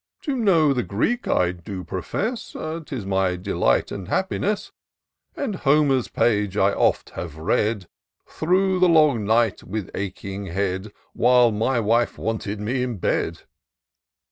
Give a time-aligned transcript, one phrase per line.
[0.23, 2.53] "To know the Greek I do profess—
[2.85, 4.71] 'Tis my delight and happiness;
[5.37, 7.87] And Homer's page I oft have read,
[8.27, 13.41] Through the long night, with aching head, When my wife wanted me in bed."